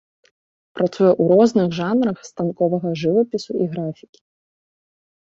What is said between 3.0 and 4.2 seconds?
жывапісу і графікі.